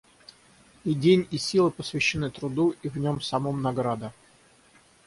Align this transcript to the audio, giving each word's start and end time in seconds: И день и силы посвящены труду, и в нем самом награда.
И 0.83 0.95
день 0.95 1.27
и 1.29 1.37
силы 1.37 1.69
посвящены 1.69 2.31
труду, 2.31 2.73
и 2.81 2.89
в 2.89 2.97
нем 2.97 3.21
самом 3.21 3.61
награда. 3.61 4.11